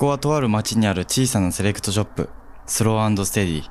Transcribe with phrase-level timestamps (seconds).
[0.00, 2.30] こはとある町にある小さなセレクトショップ
[2.64, 3.62] スローステディ。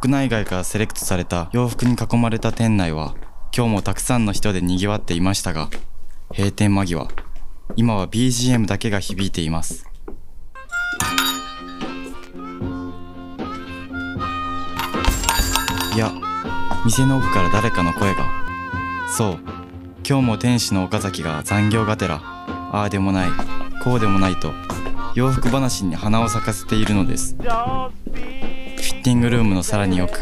[0.00, 3.14] 国内外からセレクトされた洋服に囲まれた店内は
[3.56, 5.70] 今日もたくさんの人で賑わっていましたが
[6.34, 7.06] 閉店間際
[7.76, 9.86] 今は BGM だけが響いています。
[15.94, 16.10] いや
[16.84, 18.26] 店の奥から誰かの声が。
[19.06, 19.38] そう
[20.04, 23.30] 今日も店主の岡崎が残業がてらああでもない
[23.84, 24.52] こうでもないと
[25.14, 27.34] 洋服話に花を咲かせているのです。
[27.36, 27.90] フィ
[29.00, 30.18] ッティングルームのさらに奥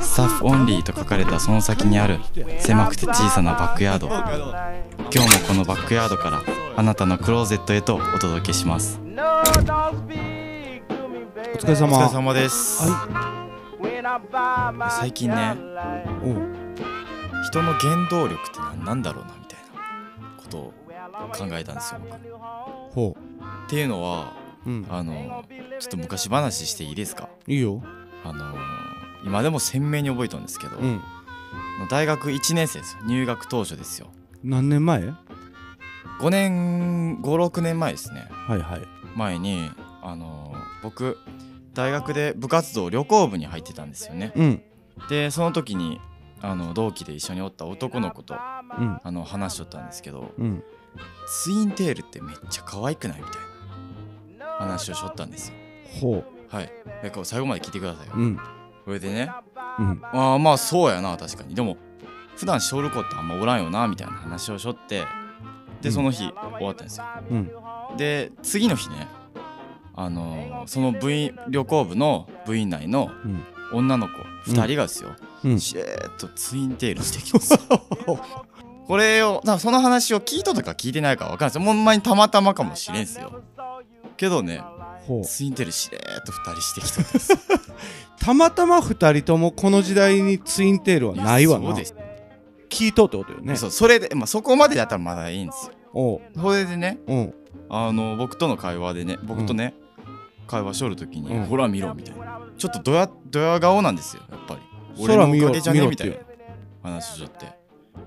[0.00, 2.18] スタッフオンリーと書かれたその先にある
[2.58, 4.08] 狭くて小さなバックヤード。
[4.08, 4.24] 今
[5.24, 6.42] 日もこのバックヤードから
[6.76, 9.00] あなたのクローゼットへとお届けします。
[9.00, 9.04] お
[11.56, 15.56] 疲れお様疲れ様です、は最近ね
[16.22, 16.36] おう。
[17.50, 19.80] 人の原動力って何なんだろうなみたいな
[20.36, 20.72] ことを
[21.32, 22.00] 考えたんですよ
[22.94, 23.16] 僕
[23.70, 24.32] っほていうのは
[24.66, 24.86] ううん。
[24.90, 25.44] あの
[25.78, 27.28] ちょっと昔話していいですか？
[27.46, 27.82] いいよ。
[28.24, 28.54] あの
[29.24, 31.00] 今でも鮮明に覚えたんですけど、うん。
[31.88, 33.02] 大学1年生ですよ。
[33.06, 34.08] 入学当初ですよ。
[34.42, 35.02] 何年前
[36.20, 38.26] ？5年56年前ですね。
[38.30, 38.80] はいはい。
[39.16, 39.70] 前に
[40.02, 41.16] あの僕
[41.72, 44.32] 大学で部活動旅行部に入ってたんですよね。
[44.34, 44.62] うん。
[45.08, 46.00] でその時に
[46.42, 48.36] あの同期で一緒におった男の子とう
[48.84, 48.98] ん。
[49.02, 50.62] あの話しとったんですけどうん。
[51.28, 53.18] ツインテールってめっちゃ可愛くない？
[53.18, 53.49] みたいな
[54.60, 55.54] 話をしとったんですよ。
[56.00, 56.72] ほはい。
[57.02, 58.12] だから最後まで聞いてくださいよ。
[58.16, 58.36] ううん。
[58.36, 59.30] これでね。
[59.78, 60.00] うん。
[60.12, 61.54] ああまあそうやな確かに。
[61.54, 61.76] でも
[62.36, 65.80] 普段しょる子ってあんまおらんよなみたいな話をしょってうん。
[65.80, 67.04] でその日終わったんですよ。
[67.30, 67.50] うん。
[67.96, 69.08] で次の日ね
[69.94, 73.42] あのーその部員旅行部の部員内のうん。
[73.72, 74.14] 女の子
[74.50, 75.10] 2人がですよ、
[75.44, 75.60] うん。
[75.60, 77.56] しれーっとツインテールしてきます。
[78.88, 81.64] これをその話を聞いたか聞いてないか分かんないですよ。
[81.64, 83.42] ほんまにたまたまかもしれんすよ
[84.20, 84.62] けどね
[85.24, 87.32] ツインテールしれーっと2人してきたんです。
[87.32, 87.38] よ
[88.20, 91.68] たまたま二人ともこの時代にツインテールはないわな。
[91.68, 91.94] そうです、
[92.68, 93.56] 聞いとってことよね。
[93.56, 95.72] そうそれで、まあ、そこまでだったらまだいいんですよ。
[95.94, 96.20] おう。
[96.36, 97.34] それでねうん。
[97.70, 99.74] あの僕との会話でね僕とね、
[100.46, 101.44] 会話しょるときに、うん。
[101.46, 102.40] ほら見ろみたいな。
[102.58, 104.60] ちょっとドヤドヤ顔なんですよやっぱり。
[105.02, 105.86] 俺のおかげじゃね？
[105.88, 106.16] みたいな
[106.82, 107.59] 話しちゃって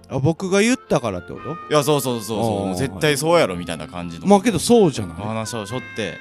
[0.09, 1.54] あ僕が言ったからってこと？
[1.54, 2.72] いやそうそうそうそう。
[2.72, 4.28] う絶対そうやろみたいな感じの。
[4.28, 5.18] まあけどそうじゃない。
[5.18, 6.18] 話をしょって。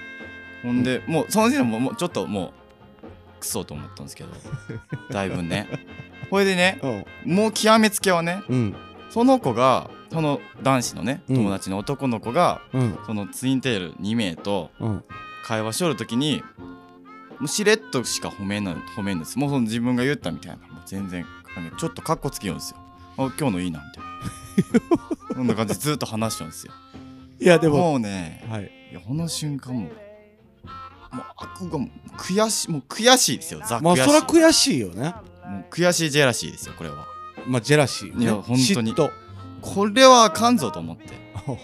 [0.62, 2.52] ほんでもうその時点でももうちょっともう
[3.40, 4.30] クソと思ったんですけど。
[5.10, 5.68] だいぶね。
[6.30, 6.80] これでね
[7.24, 7.34] うん。
[7.34, 8.74] もう極めつけはねうん。
[9.10, 11.36] その子がその男子のねうん。
[11.36, 12.98] 友達の男の子が、うん。
[13.06, 15.04] そのツインテール2名とうん。
[15.44, 16.42] 会話しとる時に
[17.40, 19.38] もうしれっとしか褒めない褒めんです。
[19.38, 20.56] もうその自分が言ったみたいな。
[20.68, 21.26] もう全然
[21.78, 22.78] ちょっとカッコつけようんですよ
[23.16, 25.34] あ今日のいいなみたいな。
[25.34, 26.72] そんな感じでずっと話しちゃうんですよ。
[27.40, 28.70] いやでももうねはい。
[28.90, 31.78] いやこの瞬間もうもう悪が
[32.16, 35.14] 悔しいもう悔しいですよザまあそら悔しいよね。
[35.46, 37.06] もう悔しいジェラシーですよこれは。
[37.46, 38.24] まあジェラシーよね。
[38.24, 38.94] いや本当に。
[38.94, 41.10] これはあかんぞと思って。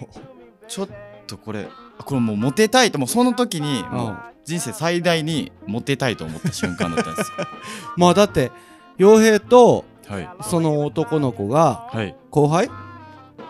[0.68, 0.88] ちょっ
[1.26, 7.46] とこれあこれもうモテたいともうその時にもう人生最大にモテたいと思った瞬間だったんですよ。
[7.96, 8.50] まあだって
[8.98, 10.28] 傭兵とはい。
[10.42, 12.16] その男の子がはい。
[12.30, 12.70] 後輩？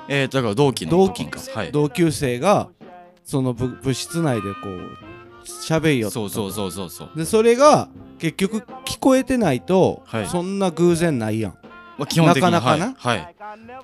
[0.09, 1.73] えー、だから同期の同男期か、はい。
[1.73, 2.71] 同級生が
[3.25, 4.99] その部部室内でこう
[5.47, 7.11] 喋りよそうそうそうそうそう。
[7.17, 7.89] でそれが
[8.19, 10.27] 結局聞こえてないと、はい。
[10.27, 11.59] そんな偶然ないやん。
[11.99, 12.95] まあ基本的になかなかな？
[12.97, 13.35] はい、はい。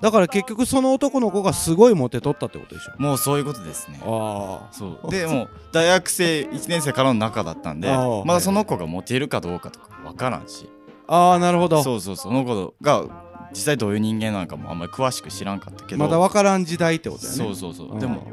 [0.01, 2.93] だから結局その男の子がすごいモテとったってことでしょ。
[2.97, 3.99] もうそういうことですね。
[4.03, 5.11] あそう。
[5.11, 7.89] でもう大学生1年生からの仲だったんで
[8.25, 10.69] まだその子がモテるかどうかとか分からんし
[11.07, 11.83] ああーなるほど。
[11.83, 13.05] そうそうその子が
[13.51, 16.03] 実際どういう人間なのかもあんまり詳しく知らんかったけど。
[16.03, 17.37] まだ分からん時代ってことだよね。
[17.37, 17.93] そうそうそう。
[17.93, 17.99] うん。
[17.99, 18.27] でも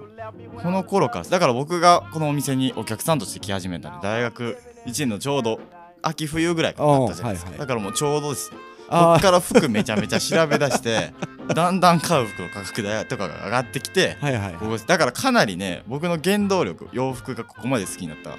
[0.63, 5.61] この頃からだから僕がこのお店にお客さんとして来始めたんで大学1年のちょうど
[6.03, 7.67] 秋冬ぐらいだったじゃないですか、はいはい。
[7.67, 8.53] だからもうちょうどです。
[8.53, 11.13] よこあっから服めちゃめちゃ調べ出して
[11.55, 14.53] だんだん買う服の価格だとかが上がってきてあはいはい。
[14.55, 18.37] ここだからかなりね僕の原動力洋服がここまで好きになったこ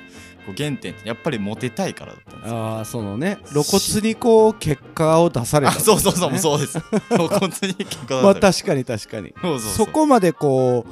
[0.52, 2.58] う原点ってやっぱりモテたいからだったんですよ。
[2.58, 6.80] ああそのね露骨にこう結果を出されあたそうそうそう、ねそうです。
[7.10, 9.34] 露骨に結果まあ確かに確かに。
[9.42, 9.86] そうそうそう。
[9.86, 10.86] そこまでこ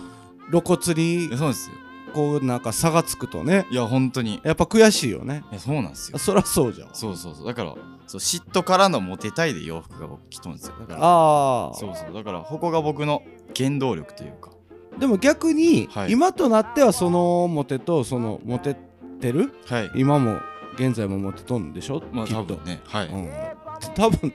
[0.48, 1.76] う露骨にそうですよ。
[2.14, 3.66] こうなんか差がつくとね。
[3.72, 4.36] いや本当に。
[4.36, 5.44] いやっぱ悔しいよね。
[5.52, 6.18] やそうなんですよ。
[6.18, 6.90] そりゃそうじゃん。
[6.94, 7.48] そうそうそう。
[7.48, 7.74] だから
[8.12, 10.76] そう嫉妬からのモテたいで洋服が僕着とんですよ。
[10.82, 13.24] だからああそうそうだからここが僕の
[13.56, 14.52] 原動力というか。
[15.00, 16.12] でも逆に、はい。
[16.12, 18.76] 今となってはそのモテとそのモテ
[19.22, 19.54] てる？
[19.66, 19.92] はい。
[19.96, 20.40] 今も
[20.76, 22.44] 現在もモテとんでしょ、まあきっと。
[22.44, 22.82] 多分ね。
[22.84, 23.30] はい、いうん、
[23.96, 24.34] 多分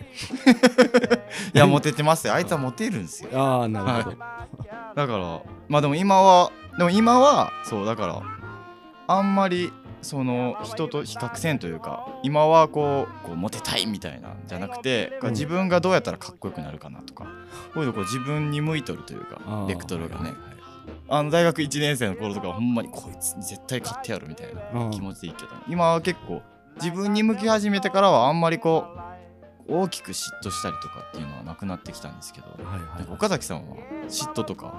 [1.52, 2.32] やモテてますよ。
[2.32, 3.30] あいつはモテるんですよ。
[3.34, 8.22] ああなるほど、だからまあでも今はでも今はそうだから
[9.06, 9.70] あんまり
[10.06, 15.30] その人と比較せんというか今はこうこうモテたいみたいなんじゃなくて、うん。
[15.30, 17.24] 自分がどうやったらかっこよくなるかなとか
[17.74, 20.32] こういうのこう自分に向いとるというかベクトルがね。
[21.08, 24.90] あの大学1年生の頃とかはほんまにこいつに絶対勝ってやるみたいなうん。
[24.92, 26.42] 気持ちでいいけど今は結構
[26.76, 28.86] 自分に向き始めてからはあんまりこ
[29.68, 33.76] う大きく嫉妬したりとかっていうのはなくなってきたんですけどはいはい岡崎さんは
[34.08, 34.72] 嫉妬とか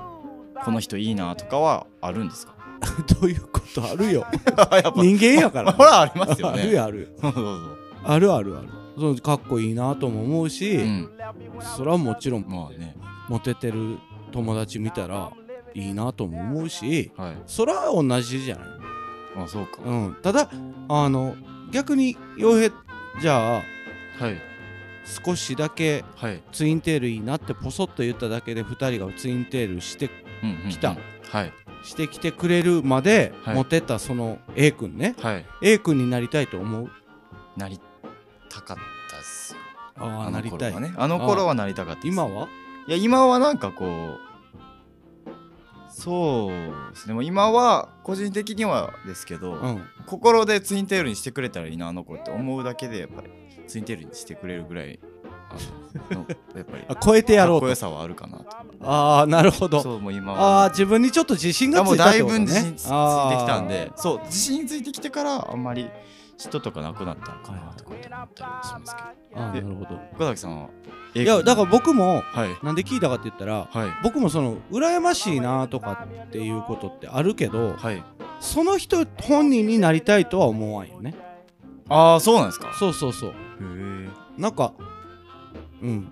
[0.64, 2.56] この人いいなとかはあるんですか？
[3.22, 4.26] どういうことあるよ。
[4.96, 5.72] 人間やから。
[5.72, 6.62] ほらありますよね。
[6.62, 7.18] あるよある。
[8.04, 8.68] あるあるある。
[9.00, 11.10] そうかっこいいなとも思うし、うん。
[11.76, 12.96] それはもちろんまあね。
[13.30, 13.98] モテてる
[14.32, 15.30] 友達見たら
[15.74, 17.36] いいなとも思うしはい。
[17.46, 18.68] それは同じじゃない？
[19.36, 19.80] まあそうか。
[19.86, 20.18] うん。
[20.22, 20.50] ただ
[20.90, 21.36] あの
[21.72, 22.72] 逆に傭兵
[23.22, 24.38] じゃあはい。
[25.26, 26.42] 少しだけはい。
[26.52, 30.10] ツインテールいいなってポソッと言っただけで2人がツインテールして
[30.44, 30.70] うんうんうん。
[30.70, 30.96] 来た。
[31.30, 31.52] はい
[31.88, 33.56] してきてくれるまではい。
[33.56, 35.46] モテたその A 君ね、はい。
[35.62, 36.90] A 君になりたいと思う？
[37.56, 37.80] なり
[38.50, 38.78] たかっ
[39.10, 39.60] たっすよ。
[39.98, 40.72] ああなりたい。
[40.72, 40.94] 頃はね。
[40.98, 42.50] あの頃はなりたかった今は？
[42.88, 44.20] いや今はなんかこう
[45.90, 47.14] そうですね。
[47.14, 49.82] もう今は個人的にはですけど、うん。
[50.06, 53.30] 心でツインテールにしてくれたらいいなあの子って思うだけでやっぱり
[53.68, 55.00] ツインテールにしてくれるぐらい
[55.50, 56.84] あやっぱり。
[56.90, 57.76] あ超えてやろうと。
[57.76, 58.46] さはあるかなと。
[58.84, 59.82] ああなるほど。
[59.82, 60.64] そうもう今あは。
[60.66, 62.46] あ自分にちょっと自信があもうだいついたってことね。
[62.46, 63.92] ぶ自信つついてきたんで。
[63.96, 65.90] あそう自信ついてきてからあんまり
[66.38, 69.02] 嫉妬とかなくなったのかなとかって思ったりしますけ
[69.36, 69.42] ど。
[69.42, 70.00] ーあーでなるほど。
[70.14, 70.70] 岡崎さんは
[71.16, 72.66] いやだから僕もはい。
[72.66, 73.90] なんで聞いたかって言ったらはい。
[74.04, 78.04] 僕もその羨ましいなとかっていうことってあるけどはい。
[78.40, 81.16] その人本人になりたいとは思わんよね。
[81.90, 82.72] ああそうなんですか。
[82.78, 83.30] そうそうそう。
[83.30, 84.74] へえなんか
[85.82, 86.08] うん。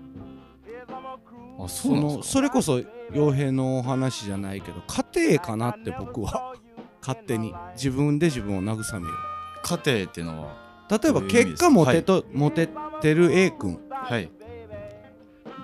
[1.58, 2.16] あそそうなんですか？
[2.18, 2.76] のそれこそ
[3.12, 6.54] 傭兵の話じゃないけど家庭かなって僕は。
[7.00, 7.54] 勝手に。
[7.74, 9.14] 自分で自分を慰めよ
[9.62, 10.52] 家庭っていうのは？
[10.90, 12.68] う例えばどういう意味です結果モテと、モテ
[13.00, 13.78] てる A 君。
[13.90, 14.30] はい。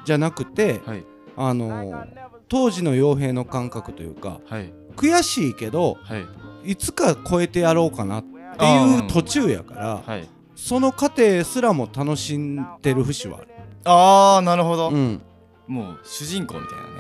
[0.05, 1.05] じゃなくてはい。
[1.37, 4.73] あのー当時の傭兵の感覚というかはい。
[4.95, 6.19] 悔しいけどは
[6.65, 6.73] い。
[6.73, 8.29] いつか超えてやろうかなって
[8.59, 10.29] あーいう途中やからはい。
[10.55, 13.49] その過程すらも楽しんでる節はある、
[13.85, 15.23] ああなるほど、うん、
[15.67, 16.91] もう主人公みたいなね。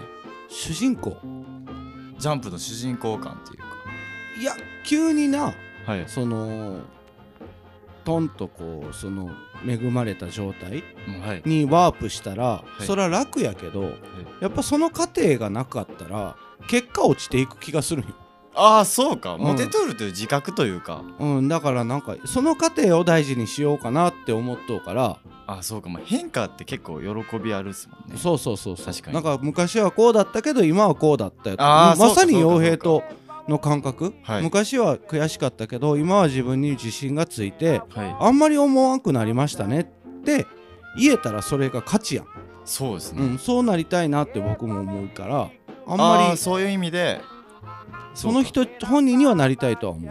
[0.48, 1.16] 主人公？
[2.18, 3.64] ジャンプの主人公感っていうか。
[4.40, 4.52] いや
[4.84, 5.54] 急にな
[5.86, 6.80] はい、その
[8.04, 9.30] トンとこうその
[9.66, 10.82] 恵まれた状態
[11.44, 12.82] にワープしたら、い。
[12.84, 13.92] それは楽やけど
[14.40, 16.36] やっぱその過程がなかったら
[16.68, 18.14] 結果落ちていく気がするんよ、
[18.54, 19.40] ああそうか、ん。
[19.40, 21.02] モテとるという自覚というか。
[21.18, 25.18] うん、だからなんかその過程を大事にしようかなって思っとうから
[25.54, 28.18] ああそうか、まあ、変化って結構喜びあるっすもんね。
[28.18, 28.86] そうそうそうそう。
[28.86, 29.14] 確かに。
[29.14, 33.02] なんか昔はこうだったけど今はこうだったよとあーまさに傭兵と
[33.48, 34.42] の感覚、はい。
[34.42, 38.16] 昔は悔しかったけど今は自分に自信がついてはい。
[38.20, 39.84] あんまり思わんくなりましたねっ
[40.24, 40.46] て
[40.98, 42.26] 言えたらそれが勝ちやん、
[42.64, 45.50] そうですね、うん、そうなりたいなって僕も思うから
[45.86, 47.20] あんあまりーそういう意味で。
[48.14, 50.06] その人本人にはなりたいとは思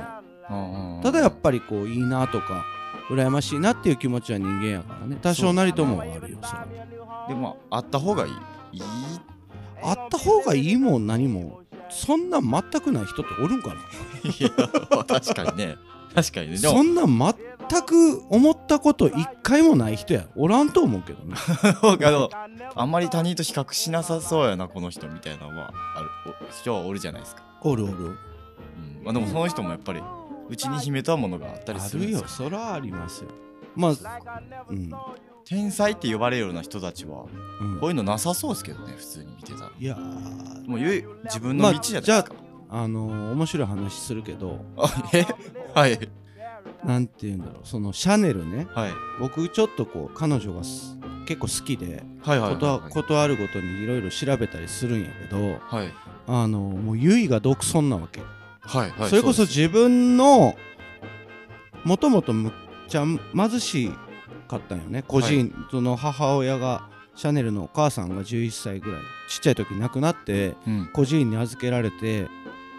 [1.00, 1.04] う。
[1.04, 2.66] ただやっぱりこういいなとか
[3.12, 5.18] 羨ましいなっていう気持ちは人間やからね。
[5.22, 8.78] 多少なりともはあるよそれでもあった方がいい？
[8.78, 8.84] いい
[9.84, 11.62] あった方がいいもん何も。
[11.90, 13.76] そんなん全くない人っておるんかな？
[13.76, 14.50] いや
[15.06, 15.76] 確かにね。
[16.16, 16.58] 確かにね。
[16.58, 17.36] そんなん
[17.70, 21.36] 全く思ったこと一回もない人やおらんと思うけどね。
[22.76, 26.10] あんまり他人と比較しなさそうやなこの人みたいなのはある
[26.50, 27.94] お人はおるじゃないですか、おるおる。
[27.94, 28.16] うん。
[29.04, 30.02] まあ、でもその人もやっぱり
[30.52, 32.22] うちに秘めたものがあったりあするんるですよ。
[32.24, 33.30] よそらありますよ。
[33.74, 33.92] まあ
[34.70, 34.92] うん、
[35.46, 37.26] 天才って呼ばれるような人たちは
[37.62, 37.80] うん。
[37.80, 39.72] こういうのなさそうですけどね普通に見てたら。
[39.80, 40.70] いやー。
[40.70, 42.36] もうゆい自分の道じゃないですか、
[42.70, 44.60] あのー面白い話するけど。
[44.78, 45.26] あえ？
[45.74, 45.98] はい。
[46.84, 47.68] なんて言うんだろう。
[47.68, 48.68] そのシャネルね。
[48.72, 48.92] はい。
[49.22, 52.92] 僕ちょっとこう彼女がす結構好きではいはいはいことはい。
[52.92, 55.94] ことあるごとにいろいろ調べたりするんやけどはい。
[56.28, 58.22] あのもうゆいが独尊なわけ、
[58.78, 60.56] はいはいそれこそ自分の
[61.84, 62.52] もともとむっ
[62.88, 63.92] ちゃ貧し
[64.48, 65.04] かったんよね。
[65.08, 72.28] 個人、その母親がシャネルのお母さんが11歳ぐらいちっちゃい時亡くなってうん孤児院に預けられて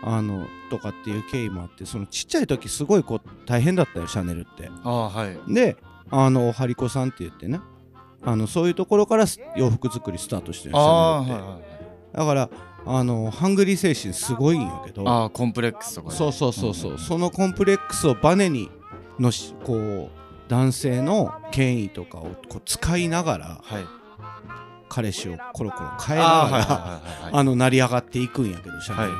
[0.04, 4.70] あのとかっていう経緯もあってそのちっちゃい時すごいこう大変だったよシャネルって。
[4.84, 5.38] ああはい。
[5.52, 5.76] で
[6.10, 7.60] あのハリコさんって言ってね
[8.24, 11.71] あのそういうところからす洋服作りスタートしてるシャネルって、
[12.12, 12.50] だから
[12.84, 15.08] あのハングリー精神すごいんやけど。
[15.08, 16.16] ああコンプレックスとかね。
[16.16, 18.70] そうそうそうそう、んんそのコンプレックスをバネに
[19.18, 20.10] のしこう
[20.48, 23.84] 男性の権威とかをこう使いながらはい。
[24.88, 27.02] 彼氏をコロコロ変えながら、
[27.32, 29.18] あの成り上がっていくんやけどシャネルって、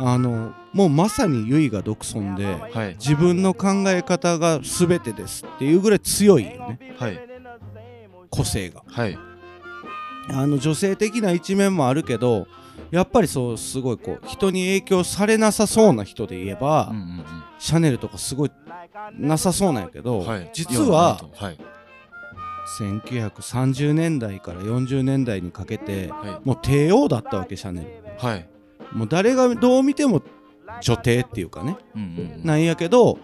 [0.00, 2.94] あのもうまさに結衣が独尊ではい。
[2.94, 6.94] 自分の考え方が全てですっていうぐらい強いよね。
[6.98, 7.20] はい。
[8.30, 8.82] 個性が。
[8.86, 9.18] はい
[10.30, 12.46] あの女性的な一面もあるけど
[12.90, 17.24] やっぱりそうすごいこう人に影響されなさそうな人で言えば、うんうん
[17.60, 18.52] シャネルとかすごい
[19.18, 21.58] なさそうなんやけど、うんはい実ははい。
[22.78, 27.88] 1930年代から40年代にかけてはもう帝王だったわけシャネル。
[27.88, 28.48] いはい。
[28.92, 30.22] もう誰がどう見ても
[30.80, 32.46] 女帝っていうかねうんうんうん。
[32.46, 33.18] なんやけど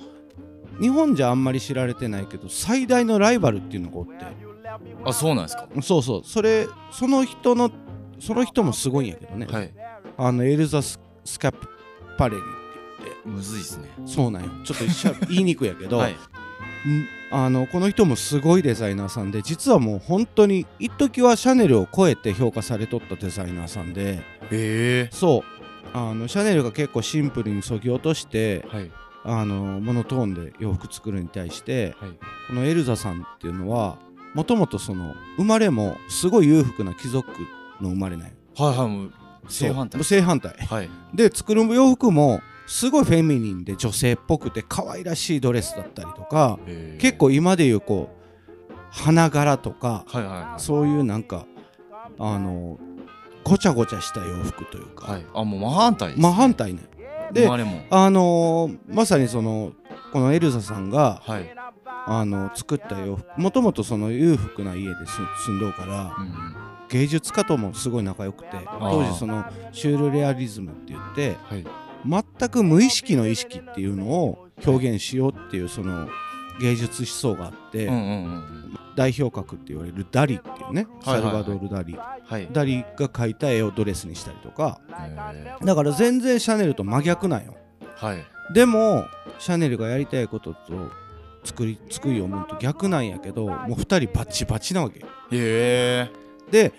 [0.80, 4.12] 日本じゃあんまり知られてないけど最大のライバルっていうのがおって
[5.04, 5.68] あそうなんですか？
[5.82, 6.22] そうそう。
[6.24, 7.70] それその人の
[8.20, 9.72] その人もすごいんやけどね、はい。
[10.16, 11.52] あのエルザス・スカ
[12.16, 12.48] パレリって
[13.04, 13.28] 言って。
[13.28, 13.88] むずいですね。
[14.06, 14.50] そうなんよ。
[14.64, 16.12] ちょっとしゃ 言いにくいやけど、はい。
[16.12, 16.16] ん
[17.30, 24.18] あのこの人もすごいデザイナーさんで実はもう本当に一時はシャネルを超えて評価されとったデザイナーさんで。
[24.18, 24.18] へ
[24.50, 25.08] え。
[25.10, 25.96] そう。
[25.96, 28.90] あのシャネルが結構シンプルにそぎ落としてはい。
[29.26, 32.10] あのモノトーンで洋服作るに対してはい。
[32.48, 33.96] このエルザさんっていうのは
[34.34, 37.28] もともとその生まれもすごい裕福な貴族
[37.80, 39.12] の生まれなんよはいはいもう
[39.48, 40.02] 正反対。
[40.02, 40.54] 正反対。
[40.68, 40.90] はい。
[41.12, 46.58] で作る洋服もすごいフェミニンで女性っぽくて可愛らしいドレスだったりとか
[46.98, 48.08] 結構今でいうこ
[48.70, 50.60] う花柄とかはいはいはい。
[50.60, 51.46] そういうなんか
[52.18, 52.78] あの
[53.42, 55.26] ごちゃごちゃした洋服というか、はい。
[55.34, 56.22] あもう真反対ですね。
[56.22, 56.80] 真反対ね。
[57.32, 57.48] で
[57.90, 59.72] あのーまさにその
[60.12, 61.54] このエルザさんがはい
[62.06, 66.26] あの作った洋服もともとその裕福な家です住んどうからうん。
[66.26, 71.66] うん芸術家ともすごい仲良くて当時そのシュールレアリズムって言ってはい。
[72.06, 76.08] 全く無意識の意識っていうのを表現しようっていうその
[76.60, 78.78] 芸術思想があって、うんうんうんうん。
[78.94, 81.32] 代表格って言われるダリっていうね、はいはいはい。
[81.32, 81.96] サルバドール・ダリ。
[81.96, 82.48] はい。
[82.52, 84.80] ダリが描いた絵をドレスにしたりとか。
[84.92, 87.56] へだから全然シャネルと真逆なんよ。
[87.80, 88.24] ーはい。
[88.52, 89.06] でも
[89.38, 90.92] シャネルがやりたいことと
[91.44, 94.98] 作り作りを思うと逆なんやけどもう2人バチバチなわけ。
[95.00, 96.10] へえ。
[96.50, 96.72] で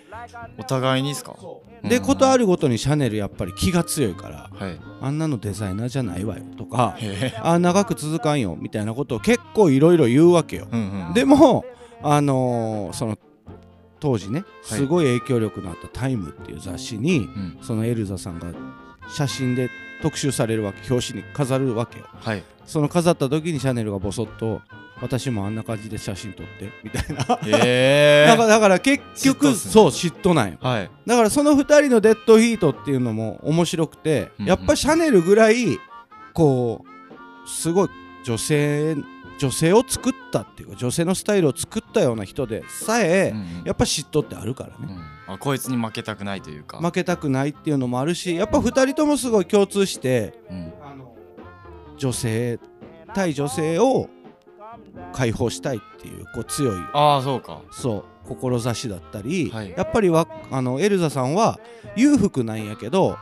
[0.58, 1.34] お互いにですか？
[1.82, 2.02] でうん。
[2.02, 4.80] ことあるごとにシャネルやっぱり気が強いからはい。
[5.00, 6.96] あんなのデザイナーじゃないわよとか
[7.42, 10.68] あ長く続かんよみたいなことを結構いろいろ言うわけよ。
[10.70, 11.14] うんうん。
[11.14, 11.64] でも
[12.02, 13.18] あのーその
[13.98, 14.78] 当時ねはい。
[14.78, 17.58] すごい影響力のあった「タイムっていう雑誌にうん。
[17.62, 18.52] そのエルザさんが
[19.08, 19.68] 写真で
[20.02, 22.06] 特集されるわけ表紙に飾るわけよ。
[22.20, 22.42] はい。
[22.64, 24.60] その飾った時にシャネルがボソッと
[25.00, 27.38] 「私もあんな感じで写真撮って」みたいな。
[27.58, 29.54] へえ だからだから結局、ね。
[29.54, 30.58] そう嫉妬なんよ。
[30.60, 30.90] はい。
[31.06, 34.48] だからその2人のデッドヒートっていうのも面白くて、うんうん。
[34.48, 35.78] やっぱシャネルぐらい
[36.32, 37.88] こうすごい
[38.24, 38.96] 女性
[39.38, 43.46] 女性を作ったっていうか女性のスタイルを作ったような人でさえ、うんうん。
[43.64, 46.78] やっぱ嫉妬ってあるからね、うんあこいつに負けたくないというか。
[46.78, 50.72] 負けたくないっていうのもあるしやっぱ2人ともすごい共通してうん。
[51.96, 52.58] 女性
[53.14, 54.08] 対女性を
[55.12, 57.62] 解放したいっていうこう強いああそうか。
[57.70, 59.72] そう志だったり、はい。
[59.76, 61.60] やっぱりわあのエルザさんは
[61.96, 63.16] 裕福なんやけど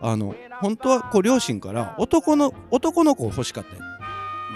[0.00, 3.82] あの本当はこう両親から男の男の子を欲しかったよ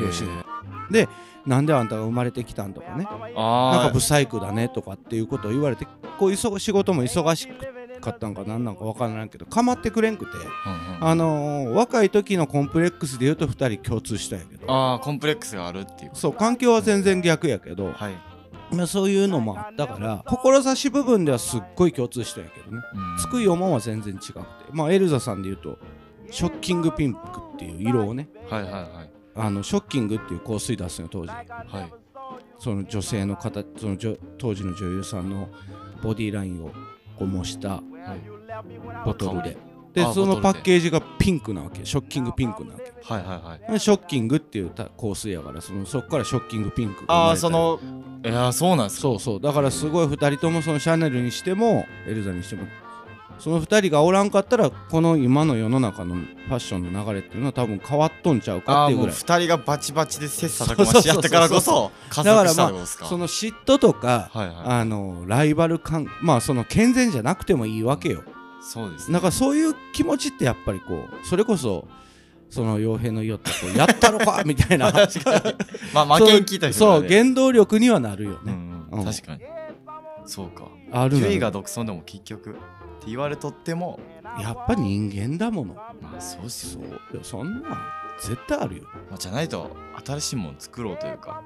[0.00, 0.28] 両親。
[0.28, 1.08] へえ
[1.46, 3.06] なんであんたが生まれてきたんとかね。
[3.36, 5.86] ああなんかブサイクだねとかっていうことを言われて
[6.18, 7.48] こう忙仕事も忙し
[8.00, 8.56] かったんかな？
[8.58, 10.32] んなんか分からないけど構ってくれんくて。
[10.36, 14.72] うんうんあのー若い時のコンプレックスで言うと2人共通したんやけど。
[14.72, 18.14] ああコンプレックスがあるっていうそう環境は全然逆やけど、はい。
[18.74, 20.24] まあ、そういうのもあったから
[20.74, 22.82] 志部分ではすっごい共通したんやけどね。
[22.94, 23.18] うん。
[23.18, 24.40] つくい思うは全然違くて。
[24.72, 25.78] まあエルザさんで言うと
[26.30, 27.20] ショッキングピンク
[27.54, 28.28] っていう色をね。
[28.50, 31.28] はいはいはいあのショッキングっていう香水出すの当時。
[31.28, 31.92] はい。
[32.58, 35.48] その女性の方その女当時の女優さんの
[36.02, 36.70] ボディラインを
[37.18, 37.82] こう模したはい
[39.04, 39.56] ボトルで。
[39.92, 41.84] であそのパッケージがピンクなわけ。
[41.84, 42.92] ショッキングピンクなわけ。
[43.02, 43.80] はいはいはい。
[43.80, 47.80] ショッキングっていうた香水やからそのそこからショッキングピンクああその
[48.24, 49.02] いやそうなんですか。
[49.02, 49.40] そうそう。
[49.40, 52.66] だからすごい2人ともそのシャネルにしてもエルザにしても
[53.38, 59.16] その2人がおらんかったらこの今の世の中のファッションの流れっていうのは多分変わっとんちゃうかっていうぐらい。
[59.16, 64.56] 二人がバチバチで切磋琢磨し合ったからこそ加だからまあその嫉妬とかはいはい。
[64.64, 68.22] あのライバル感まあその健全じゃなくてもいいわけよ。
[68.62, 69.12] そうですね。
[69.12, 71.86] なんかそういう気持ちってやっぱりこうそれこそ
[72.50, 74.90] その傭兵の言おったこうやったろかみたいな。
[75.92, 79.00] まあ 負けん聞いた人そう原動力にはなるようね、うんん。
[79.00, 79.04] うん。
[79.04, 79.42] 確かに。
[80.24, 80.64] そうか。
[80.92, 81.30] あるのよ。
[81.30, 82.56] ゆいが独尊でも結局
[83.06, 84.00] って言われとっても
[84.40, 85.74] やっぱ人間だもの。
[85.74, 86.88] まあそうっすそうよ。
[86.88, 87.78] ねよそんなん
[88.20, 88.82] 絶対あるよ。
[89.08, 91.44] まあじゃないと新しいもの作ろうというか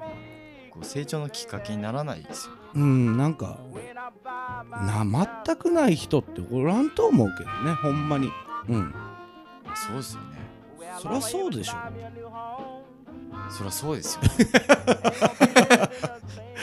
[0.71, 2.53] こう成長のきっかけにならないですよ。
[2.73, 3.59] うんなんか
[4.71, 5.05] な
[5.45, 8.31] 全くない人っておらんと思うけどねほんまに。
[8.67, 8.95] うん。
[9.75, 10.27] そうですよね。
[10.99, 11.73] そりゃそうでしょ。
[13.51, 14.21] そりゃそうですよ。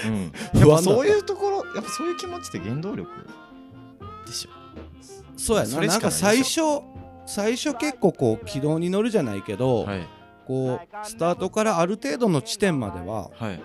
[0.07, 0.33] うん。
[0.61, 3.09] やっぱそういうところやっぱそういう気持ちって原動力
[4.27, 4.58] でしょ
[5.39, 5.87] そうやな。
[5.87, 6.61] なんか最初
[7.27, 10.07] 最初結構こう軌道に乗るじゃないけど、はい。
[10.47, 13.63] こうスタートからある程度の地点までははい。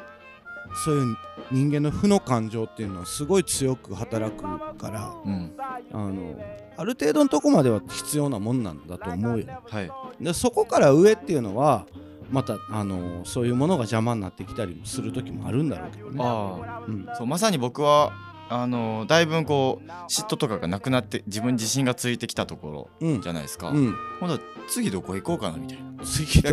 [0.85, 1.17] そういう
[1.51, 4.43] 人間の負の感情っていうのはすごい強く働く
[4.75, 5.53] からうん。
[5.91, 6.35] あの
[6.75, 9.47] ある程度のとこまでは必要なもんなんだと思うよ。
[9.69, 9.91] はい。
[10.21, 11.85] でそこから上っていうのは
[12.31, 16.17] またあのそういうものが邪魔になってきたりもする時もあるんだろうけどね。
[16.21, 17.07] あうん。
[17.09, 18.11] あそうまさに僕は
[18.49, 23.15] あのだいぶこう嫉妬とかがなくなって自分自信がついてきたとこうん。
[23.15, 25.83] ろじゃないですか、うん、今度は次どこ行こうかなみたいな。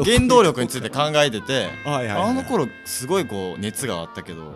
[0.04, 4.52] 原動力について考えててはいあの頃すごいこう熱があったけど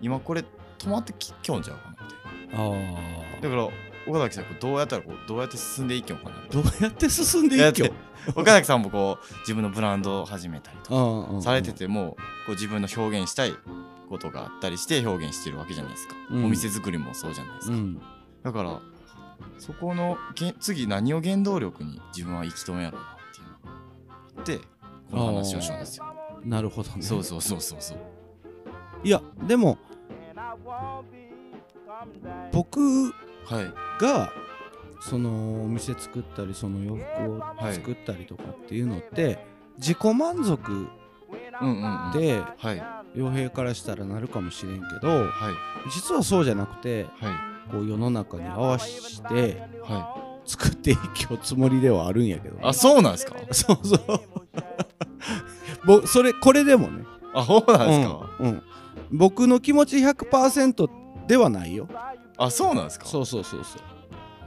[0.00, 0.44] 今これ
[0.78, 1.96] 止まってききょんちゃうかなみ
[2.50, 2.68] たいあ
[3.36, 3.68] なだから
[4.06, 7.92] 岡崎さんこうどうやったらこうどうやって進んでいきようかなどうやって進んでいきよて
[8.34, 11.42] 岡崎さんもこう自分のブランドを始めたりとかうんうんうん。
[11.42, 13.54] されててもこう自分の表現したい
[14.12, 16.44] ことがあったりして表現してるわけじゃないですか、うん。
[16.44, 18.00] お店作りもそうじゃないですか、うん。
[18.42, 18.80] だから
[19.58, 23.16] そこのげ次何を原動力に自分は生き止めやろうな
[24.42, 24.68] っていうので
[25.10, 26.04] この話をしたんですよ。
[26.44, 27.02] なるほどね。
[27.02, 27.98] そうそうそうそうそう。
[29.02, 29.78] いやでも
[32.52, 33.12] 僕は
[33.62, 33.72] い。
[34.02, 34.30] が
[35.00, 37.74] そのお店作ったりその洋服をはい。
[37.74, 39.44] 作ったりとかっていうのって、
[39.78, 40.86] 自己満足
[41.60, 42.20] うんうんうん。
[42.20, 45.50] ではい傭兵からしたらなるかもしれんけどは
[45.86, 45.90] い。
[45.90, 47.70] 実はそうじゃなくてはい。
[47.70, 53.36] こう世の中に合わせては作っていきようつもりではあるんやけどいあそうなんですか？
[53.52, 54.20] そうそう。
[55.86, 57.04] 僕それこれでもね。
[57.34, 58.62] あそうなんですか、うんうん、
[59.10, 60.90] 僕の気持ち100%
[61.26, 61.88] ではないよ。
[62.36, 63.06] あそうなんですか？
[63.06, 63.82] そうそうそうそう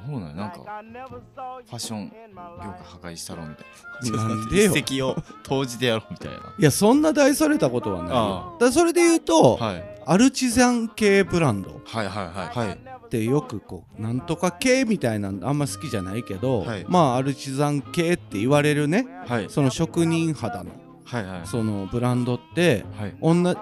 [0.08, 3.64] そうななんかファッション業界破壊したろみた
[4.08, 4.24] いな。
[4.24, 4.72] なんでよ。
[4.76, 6.38] 一石を投じてやろうみたいな。
[6.58, 9.84] いやそんな大それたことはないだそれで言うと、はい。
[10.06, 12.68] アルチザン系ブランドはいはいはい。
[12.68, 12.80] はい。
[13.06, 16.86] ってよくこうなんとか系みたいなのあんま好きじゃないけど、はい。
[16.88, 19.50] まあアルチザン系って言われるねはい。
[19.50, 20.72] その職人肌の
[21.04, 21.42] はいはい。
[21.46, 23.16] そのブランドってはい。
[23.22, 23.56] 同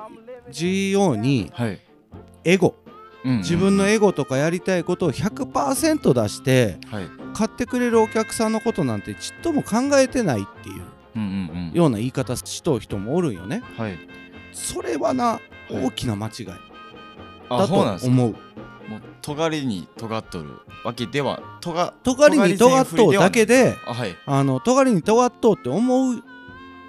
[0.51, 1.79] じようにはい。
[2.45, 2.75] エゴ
[3.23, 7.09] 自分のエゴとかやりたいことを100%出してはい。
[7.33, 13.63] 買ってくれるお客さんのことなんてちっとも考えてないっていうような言い方しとう人もおるんよね。
[13.77, 13.97] はい。
[14.51, 15.85] それはなはい。
[15.85, 16.47] 大きな間違い
[17.49, 17.73] あだと
[18.07, 18.31] 思う。
[18.87, 20.49] もう尖りに尖っとる
[20.83, 24.15] わけではとが尖りに尖っとうだけであはい。
[24.25, 26.21] あの尖りに尖っとうって思う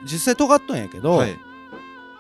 [0.05, 1.37] 実際尖っとんやけど、はい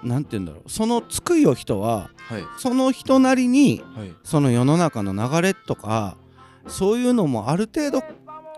[0.04, 0.70] なんて言うんだろう。
[0.70, 2.44] そのつくよ人ははい。
[2.58, 4.12] その人なりにはい。
[4.22, 6.16] その世の中の流れとか
[6.66, 8.02] そういうのもある程度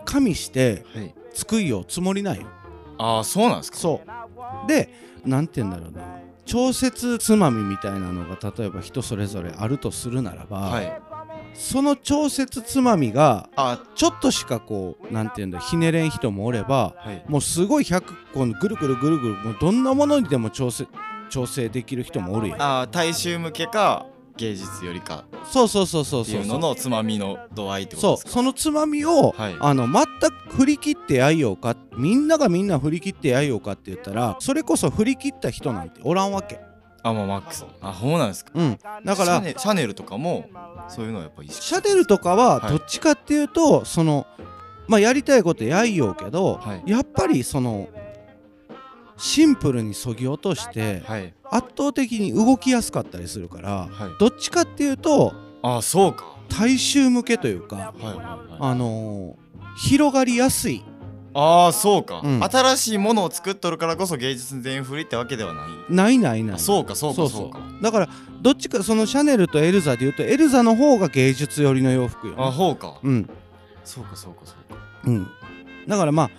[0.05, 1.15] 加味してはい。
[1.33, 2.39] つくよつもりない。
[2.39, 2.47] よ
[2.97, 3.77] ああそうなんですか。
[3.77, 4.01] そ
[4.65, 4.67] う。
[4.67, 4.89] で
[5.25, 6.03] なんて言うんだろうな。
[6.45, 11.01] 調節つまみみたいなのが例えば人それぞれあるとするならば、はい。
[11.53, 17.25] その調節つまみがあちょっとしかこうなんて言うんだひねれん人もおればはい。
[17.27, 20.87] もうすごい100個のぐるぐるぐるぐるもうどんなものにでも調整
[21.29, 22.61] 調整できる人もおるやん。
[22.61, 24.05] あー大衆向けか
[24.37, 25.25] 芸術よりか。
[25.45, 26.35] そうそうそうそうそう。
[26.41, 28.29] いうののつまみの度合いってことですか？
[28.29, 28.43] そう。
[28.43, 29.55] そのつまみを、はい。
[29.59, 30.05] あの全
[30.49, 36.59] く振り切ってやいようかみんながみんな振り切ってやいようかって言ったらそれこそ振り切った人なんておらんわけ。
[37.03, 37.65] あもうマックス。
[37.81, 38.51] あそうなんですか？
[38.53, 38.77] うん。
[39.03, 40.49] だからシャネシャネルとかも
[40.89, 42.71] そういうのをやっぱ意識シャネルとかははい。
[42.71, 44.27] どっちかっていうと、その
[44.87, 46.83] まあやりたいことやいようけど、はい。
[46.85, 47.89] やっぱりその
[49.17, 51.33] シンプルにそぎ落としてはい。
[51.49, 54.11] 圧倒的に動きやすかったりするからはい。
[54.19, 56.35] どっちかっていうとあそうか。
[56.49, 57.93] 大衆向けというか
[58.59, 59.47] あのー
[59.79, 60.83] 広がりやすい。
[61.35, 62.43] ああそうか、うん。
[62.43, 65.93] 新しいものを作っとるからこそ芸術全振りってわけではない。
[65.93, 66.55] ないないない。
[66.55, 67.47] あそうかそうかそそう。
[67.49, 67.59] うか。
[67.83, 68.09] だから
[68.41, 72.97] どっちかそのシャネルとエルザでいうとエルザの方が芸術寄りの洋服よ、あほうか。
[73.03, 73.29] うん。
[73.83, 74.81] そうかそうかそうか。
[75.05, 75.27] うん。
[75.87, 76.29] だからまあ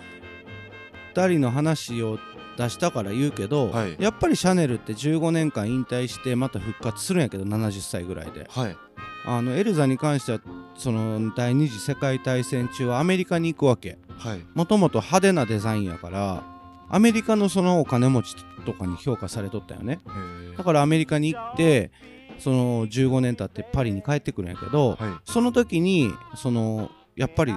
[1.15, 2.17] 2人の話を
[2.59, 3.95] 出したから言うけど、はい。
[3.99, 8.47] やっぱりシャネルって15年間引退してまた復活するんやけど70歳ぐらいで。
[8.49, 8.77] はい。
[9.25, 10.41] あのエルザに関しては
[10.75, 13.97] その第二次世界大戦中はアメリカに行くわけ。
[14.17, 14.45] はい。
[14.53, 16.43] もともと派手なデザインやから
[16.89, 19.99] アメリカのそのお金持ちとかに評価されとったよね。
[20.53, 21.91] へだからアメリカに行って
[22.39, 25.31] その15年経ってパリに帰ってくるんやけど、はい。
[25.31, 27.53] その時にそのやっぱり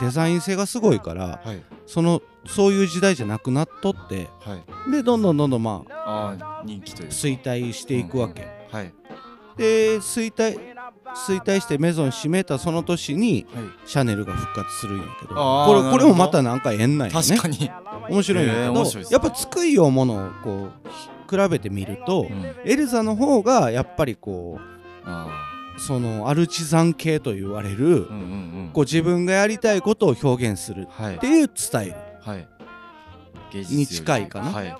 [0.00, 1.62] デザイン性がすごいからはい。
[1.86, 4.56] そのそういう時代じゃなくなっとっては
[4.88, 4.90] い。
[4.90, 7.14] でどんどんどんどんまあ人気というか。
[7.14, 8.92] 衰退していくわけ、はい。
[9.56, 10.58] で衰退
[11.28, 13.64] 衰退してメゾン閉めたその年にはい。
[13.86, 17.28] シャネルが復活するんやけどこれこれもまたなんか縁ないよね。
[17.28, 17.70] 確かに、
[18.10, 20.70] 面白いんやけど、へーやっぱ津久井をものをこ
[21.30, 22.54] う比べてみると、うん。
[22.64, 24.58] エルザの方がやっぱりこ
[25.04, 28.06] あうそのアルチザン系と言われる、
[28.72, 31.94] こう自分がやりたいことを表現するはいっていうスタイル。
[33.52, 34.50] に近いかな。
[34.50, 34.76] はい。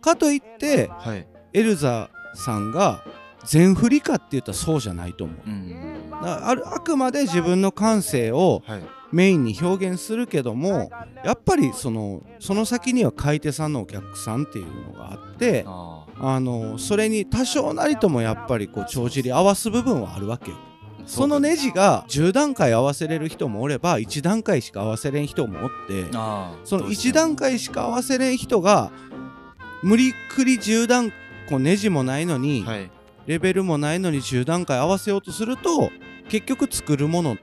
[0.00, 1.26] かといってはい。
[1.52, 3.04] エルザさんが
[3.44, 5.36] 全振りかって言ったらそうじゃないと思う。
[5.46, 6.10] うん。
[6.22, 8.82] あるあくまで自分の感性をはい。
[9.12, 10.90] メインに表現するけども
[11.24, 15.93] やっぱりそのその先には買い手さんのお客さんっていうのがあってあ
[16.26, 20.56] あのそれに多少なりともやっぱりこう帳尻合わす部分はあるわけよ。
[21.02, 26.10] ーそのネジが10段階合わせれる人もおれば1段階しか合わせれん人もおって
[26.64, 28.90] その1どうしても段階しか合わせれん人が
[29.82, 31.10] 無理くり10段
[31.50, 32.90] こうネジもないのに、はい。
[33.26, 35.90] レベルもないのに10段階合わせようとすると
[36.28, 37.36] 結局作るもの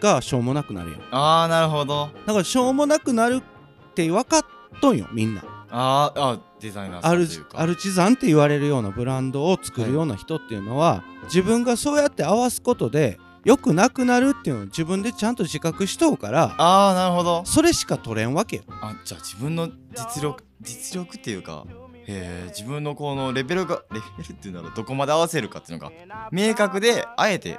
[0.00, 0.98] がしょうもなくなるよ。
[1.10, 2.10] ああなるほど。
[2.26, 4.44] だからしょうもなくなるって分かっ
[4.80, 5.42] とんよみんな。
[5.70, 17.44] あーあデザイナーさアルアルチザンって言われるようなブランドを作るような人っていうのは、自分がそうやって合わすことで良くなくなるっていうのを自分でちゃんと自覚しとうからああなるほど。
[17.44, 18.62] それしか取れんわけよ。
[18.68, 25.92] あじゃあ自分の実力実力っていうかへえ自分のこのレベルがレベルっていうのはどこまで合わせるかっていうのが
[26.32, 27.58] 明確であえて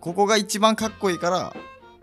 [0.00, 1.54] ここが一番かっこいいから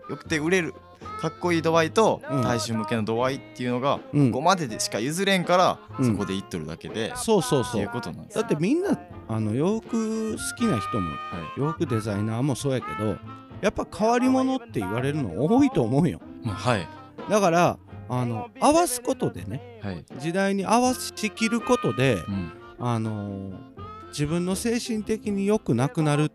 [0.08, 0.74] よくて売れる
[1.20, 2.42] かっこいい度合いとうん。
[2.42, 4.30] 大衆向けの度合いっていうのがうん。
[4.30, 6.12] ここまででしか譲れんから、うん。
[6.12, 7.86] そこで言っとるだけで、そうそうそう。
[7.88, 8.38] ことなんです。
[8.38, 11.16] だってみんなあの洋服好きな人もは
[11.56, 13.16] 洋服デザイナーもそうやけど
[13.60, 16.20] やっぱ変わり者って言われるの多いと思うよ。
[16.42, 16.88] い、まあ、はい。
[17.28, 23.72] だからあの合わすことでねはい、時代に合わしきることでうん、あのー
[24.12, 26.30] 自分の精神的に良くなくなる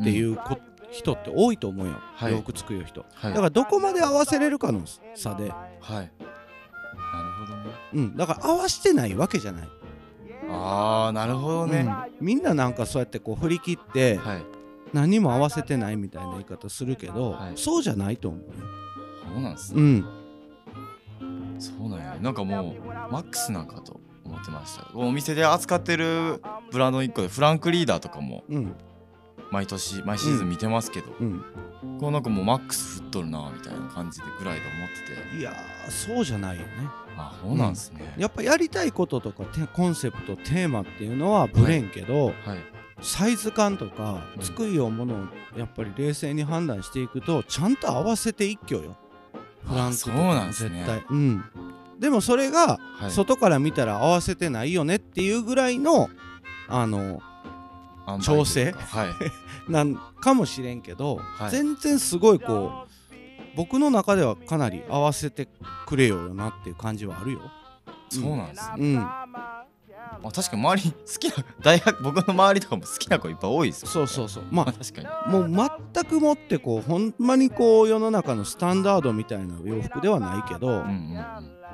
[0.00, 0.58] っていうこ、
[0.90, 2.32] 人って多いと思うよ、はい。
[2.32, 3.30] 洋服作る人、はい。
[3.30, 4.82] だからどこまで合わせれるかの
[5.14, 6.12] 差で、はい。
[7.12, 7.70] なるほどね。
[7.94, 9.68] うん、だから合わしてないわけじゃない、
[10.50, 11.86] ああなるほどね、
[12.20, 12.26] うん。
[12.26, 14.44] みんななんかそうやってこう振り切ってはい。
[14.94, 17.52] 何も合わせてないみたいな言い方するけど、はい。
[17.56, 18.46] そうじゃないと思うよ、
[19.34, 19.82] そうなんですね。
[19.82, 22.12] うん、そうなんや。
[22.14, 24.86] ねなんかもうマックスなんかと思ってました。
[24.94, 28.74] お店で扱ってるブランド1個でフランクリーダーとかもうん
[29.50, 31.44] 毎年毎シーズン見てますけど、うん。
[32.00, 35.38] こうなんかもうマックス振っとるなみたいな感じでぐらいで思ってて。
[35.38, 36.68] いやーそうじゃないよね。
[37.16, 42.34] あそうなんですね、やっぱやりたいこととかてコンセプトテーマっていうのはブレんけど、はい。
[43.00, 44.42] サイズ感とかうん。
[44.42, 45.18] 作りようものを
[45.56, 48.96] やっぱり冷静に判断していくとちゃんと合わせて一挙よ。
[49.64, 50.84] フランクとそうかなんすね。
[50.84, 51.04] 絶対。
[51.10, 51.44] うん。
[51.98, 53.10] でもそれがはい。
[53.10, 56.08] 外から見たら合わせてないよねっていうぐらいの
[56.68, 57.27] あの塩梅
[58.22, 58.72] 調整？
[58.72, 59.08] はい。
[59.70, 61.50] なんかもしれんけど、はい。
[61.50, 62.88] 全然すごいこう
[63.56, 65.48] 僕の中ではかなり合わせて
[65.86, 67.40] くれよよなっていう感じはあるよ。
[68.08, 68.98] そうなんですね、うん。
[68.98, 69.64] あ
[70.32, 74.44] 確かに周り好きな大学 僕の周りとかも好きな子いっぱい多いですよそうそうそう。
[74.50, 75.32] ままああ 確かに。
[75.32, 80.82] もう全くもってこうほんまにこう世の中のスタンダードみたいな洋服ではないけど、うんうん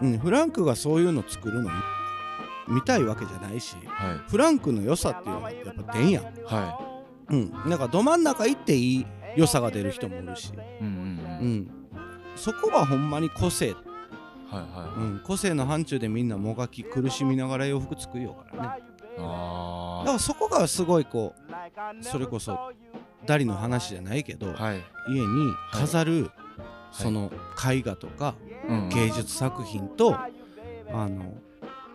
[0.03, 0.12] うん。
[0.12, 1.70] うん、フランクがそういうの作るの
[2.68, 6.27] 見たいわけじゃないしはフランクの良さっていうのはやっぱ出んやん、い。
[6.44, 6.79] は
[7.31, 11.55] うん、なんかど真ん中行っていい良さが出る人もいるし、いうんうんううん。
[11.61, 11.70] ん、
[12.37, 18.68] そこはほんまに個性、はいはうん、個性の範疇でみんなもがき苦しみながら洋服作るよからね。
[18.81, 18.83] い
[19.18, 21.35] あだからそこがすごいこ
[22.00, 22.72] うそれこそ
[23.27, 24.83] ダリの話じゃないけど、あはい。
[25.09, 26.31] 家に飾る、
[26.92, 27.31] その
[27.70, 28.35] 絵画とか
[28.68, 28.88] うんうん。
[28.90, 30.29] 芸術作品とあ
[31.09, 31.35] の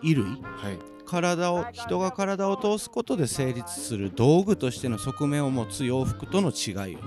[0.02, 0.78] 衣類はい。
[1.06, 7.04] 体を人が体を通すことで成立する道具としての側面を持つ洋服との違いよね。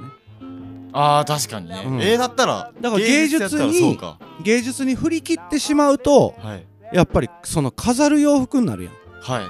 [0.91, 2.01] あー確かにね、うん。
[2.01, 3.97] えー、だったらだから芸術に
[4.43, 6.65] 芸術に振り切ってしまうとはい。
[6.91, 8.93] やっぱりその飾る洋服になるやん。
[9.21, 9.45] はい。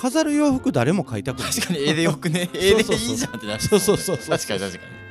[0.00, 1.52] 飾る洋服誰も買いたくない。
[1.52, 2.50] 確かに絵でよくね。
[2.52, 2.98] 絵でいそうそう。
[2.98, 4.38] そういじゃんってなるそうそうそうそう。
[4.38, 5.03] 確かに確かに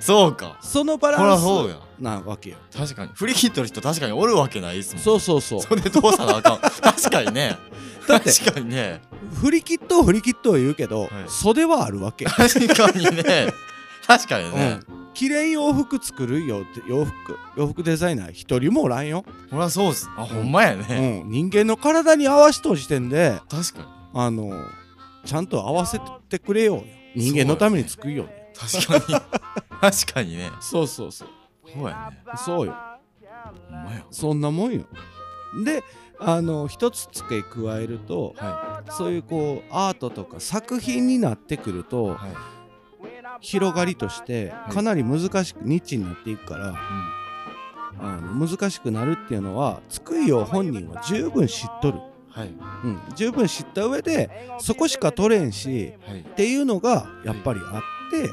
[0.00, 0.58] そうか。
[0.60, 2.56] そのバランそうやスなわけよ。
[2.76, 3.10] 確かに。
[3.14, 5.60] 振り切っとる人確かにおるわけないっすもんそうそうそう。
[5.60, 6.58] それどうさなあかん。
[6.58, 7.56] 確かにね。
[8.06, 9.00] だって確かにね。
[9.40, 11.10] 振り切っとう振り切っとう言うけど、はい。
[11.28, 12.24] 袖はあるわけ。
[12.24, 13.52] 確かにね。
[14.06, 15.10] 確かにね、うん。
[15.14, 17.38] 綺麗洋服作るよって洋服。
[17.56, 20.08] 洋服デザイナー一人もおらんよ、ほらそうっす。
[20.16, 23.86] あほんまやね、うん、人間の体に合わしとう時点で確かに。
[24.14, 24.52] あの
[25.24, 26.84] ちゃんと合わせてくれよ。
[27.16, 29.20] 人間のために作るよ、確かに。
[29.80, 30.50] 確かにね。
[30.60, 31.28] そうそうそう。
[31.72, 32.22] そうやね。
[32.36, 32.74] そうよ。
[33.70, 34.84] ほんまやそんなもんよ。
[35.64, 35.82] で
[36.18, 42.18] あの一つ付け加えるとはそういうこうアートとか作品になってくるといはい。
[43.40, 44.72] 広がりとしてい。
[44.72, 46.74] かなり難しくニッチになっていくから、
[47.98, 51.98] あの難しくなるっていうのは津久井陽本人は十分知っとる、
[52.30, 52.48] はい。
[52.48, 52.52] う
[52.88, 56.20] ん、十分知った上でそこしか取れんしはい。
[56.20, 58.30] っていうのがやっぱりあって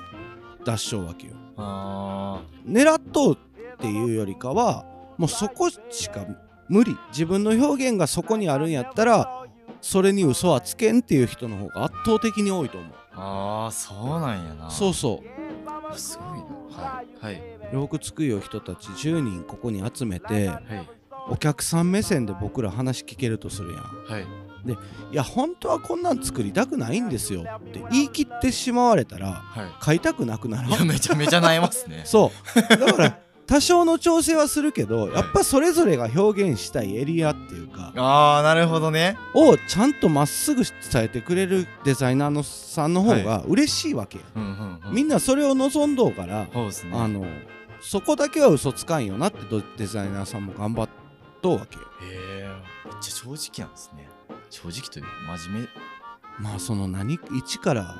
[0.66, 1.34] 脱しょうわけよ。
[1.58, 4.86] あ狙っとうっていうよりかは
[5.18, 6.26] もうそこしか
[6.70, 6.98] 無理。
[7.10, 9.46] 自分の表現がそこにあるんやったら
[9.82, 12.92] それに嘘はつけんっていう人の方が圧倒的に多いと思う。
[12.92, 14.70] ーあーそうなんやな。
[14.70, 15.98] そうそう。
[16.00, 16.84] すごいな。
[16.84, 17.08] はい。
[17.26, 17.42] はい。
[17.74, 18.88] 洋服つくよ人たち。
[18.90, 20.90] 10人ここに集めてはい。
[21.30, 23.82] お客さん目線で僕ら話聞けるとするやん。
[23.82, 24.26] はい
[24.72, 29.66] いや本当はこんなん作りたくないんですよって言い切ってしまわれたらはい。
[29.80, 32.04] 買いたくなくなるめちゃめちゃ悩ますね。
[32.08, 32.78] そう。
[32.78, 39.18] だから多少の調整はするけどやっぱそれぞれが表現したいエリアっていうかああなるほどね。
[39.34, 44.96] をちゃんとまっすぐ伝えてくれるデザイナーのさんの方が嬉しいわけよ、うんうんうん。
[44.96, 46.52] みんなそれを望んどうから、ね。
[46.94, 47.26] あの
[47.82, 50.90] そこだけは嘘つかんよなってドデザイナーさんも頑張っ
[51.42, 51.84] とうわけよ。
[52.02, 52.48] へえ
[52.86, 54.08] めっちゃ正直なんですね
[54.54, 55.68] 正直というか真面目。
[56.40, 57.96] まあその何1から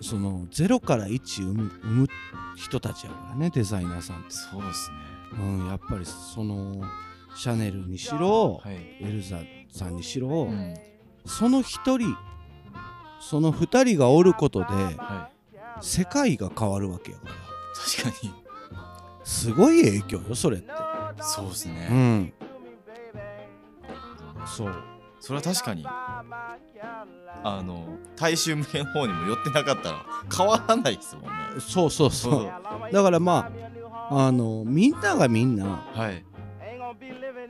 [0.00, 2.08] その0から1生む生む
[2.56, 4.96] 人たちやからねデザイナーさんって、そうですね。
[5.38, 6.82] うん、やっぱりその
[7.36, 8.74] シャネルにしろ、はい。
[9.00, 9.38] エルザ
[9.70, 10.74] さんにしろ、うん。
[11.24, 12.16] その一人
[13.20, 15.30] その二人がおることでは
[15.80, 15.84] い。
[15.84, 17.32] 世界が変わるわけやから。
[18.02, 18.34] 確かに。
[19.24, 20.72] すごい影響よそれって。
[21.20, 21.88] そうですね。
[21.90, 22.32] うん。
[24.44, 24.91] そう
[25.22, 30.04] それは確かにあの大衆向けの方にも寄ってなかったら
[30.36, 31.30] 変わらないですもんね。
[31.60, 32.92] そうそうそう。
[32.92, 33.48] だからま
[34.10, 36.24] ああのみんながみんなはい、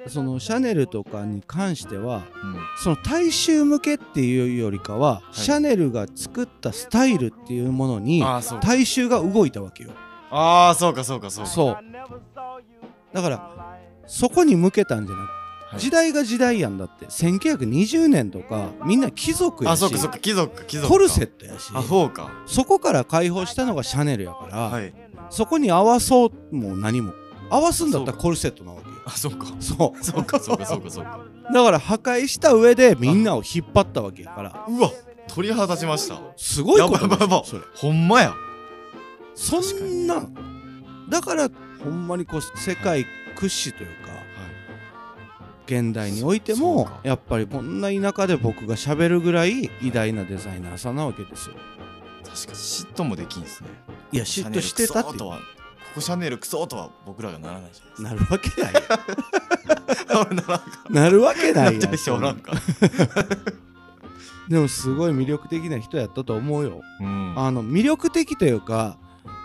[0.07, 5.35] そのシャネルとかに関してはうん、その大衆向けっていうよりかは、い。
[5.37, 8.67] シャネルが作ったスタイルっていうものにああそうか。
[8.67, 9.93] 大衆が動いたわけよ。
[10.31, 11.51] ああそうかそうかそうか。
[11.51, 11.77] そう。
[13.15, 15.42] だからそこに向けたんじゃなくはい
[15.79, 17.07] 時代が時代やんだって。
[17.07, 19.73] 1920年とかみんな貴族やし。
[19.73, 20.93] あそうかそうか貴族か貴族か。
[20.95, 21.71] コルセットやし。
[21.75, 22.31] あそうか。
[22.47, 24.95] そこから解放したのがシャネルやから、はい。
[25.31, 27.13] そこに合わそうも何も。
[27.51, 28.95] 合わすんだったらコルセットなわけよ。
[29.05, 29.47] あそうか。
[29.61, 30.05] そう。
[30.05, 31.21] そうかそうかそうかそうか。
[31.53, 34.67] だから破壊した上でみんなを引っ張ったわけやから。
[34.69, 34.91] うわ
[35.29, 36.21] 鳥肌立ちました。
[36.37, 38.35] すごいことやばいやほんまや。
[39.35, 40.27] そんな
[41.09, 41.49] だから
[41.83, 43.07] ほんまにこう世界
[43.37, 44.02] 屈指というか
[45.67, 47.01] 現代においてもか。
[47.03, 51.57] やっぱりこんな田舎で僕が喋るぐらい偉大なデザイナーさんなわけですよ。
[52.25, 53.69] 確かに嫉妬もできんですね。
[54.13, 55.19] いや嫉妬してたって。
[55.19, 58.81] ここシャネルクソとは僕らがならないじゃないなるわけないや
[60.91, 62.53] なるわけないやんか。
[64.49, 66.81] でもすごい魅力的な人やったと思うよ。
[67.01, 67.35] うん。
[67.39, 68.99] あの魅力的というか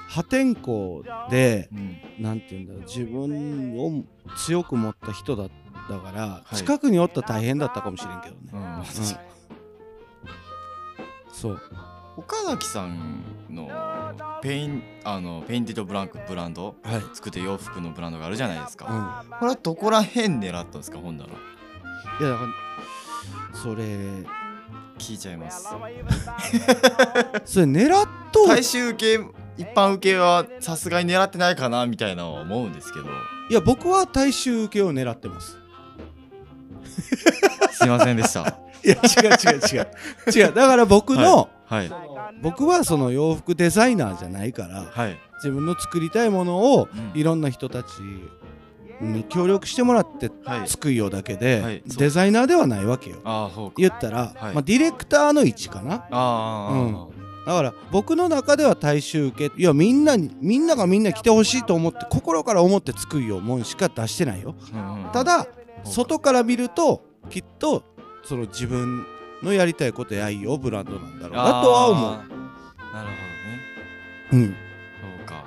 [0.08, 1.98] 破天荒でうん。
[2.24, 4.04] なんていうんだろう自分を
[4.38, 5.50] 強く持った人だっ
[5.88, 6.56] たから、い。
[6.56, 8.84] 近くにおったら大変だったかもしれんけどね、うん。
[11.34, 11.62] そう。
[12.18, 13.70] 岡崎さんの
[14.42, 16.76] ペインあの Painted Blankブランド？
[16.82, 21.34] はい、作って洋服のブランドがあるじゃないですうか、ん、これはどこら辺狙ったんですかほんならい
[22.24, 23.84] やだからそれ
[24.98, 25.68] 聞いちゃいます。
[27.46, 28.48] それ狙っとう。
[28.48, 29.24] 大衆受け
[29.58, 33.06] 一般受けはさすがに狙ってないかなみたいなのは思うんですけど。
[33.50, 35.58] いや僕は大衆受けを狙ってます
[37.72, 38.42] すいませんでした。
[38.84, 40.48] いや違う違う違う。
[40.48, 40.54] 違う。
[40.54, 41.92] だから僕の、はい。
[42.42, 47.20] 僕はその洋服デザイナーじゃないからはい、自分の作りたいものをうん。
[47.20, 47.88] いろんな人たち
[49.02, 50.68] に協力してもらってはい。
[50.68, 53.72] 作るようだけで、デザイナーではないわけよ。
[53.78, 54.54] 言ったら、はい。
[54.54, 56.06] まあ、ディレクターの位置かな。
[56.12, 57.08] ああ、うん。
[57.48, 64.54] だから僕の中では大衆受けいやみんなにみんながみんな来てほしいと思って心から思って作るようもんしか出してないよ。
[64.74, 65.12] うんうん。
[65.14, 65.48] ただ
[65.92, 67.84] 外から見るときっと
[68.24, 69.06] その自分
[69.44, 72.12] のやりたいことやいよブランドなんだろうなとは思う。
[72.12, 72.32] なるほ
[72.94, 73.10] どね。
[74.32, 75.44] うん、そうか。